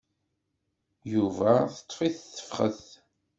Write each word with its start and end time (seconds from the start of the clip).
Yuba 1.13 1.51
teṭṭef-it 1.75 2.19
tefxet. 2.35 2.83